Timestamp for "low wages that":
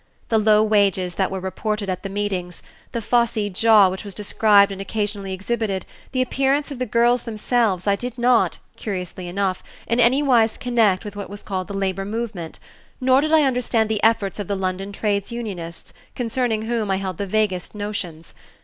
0.39-1.29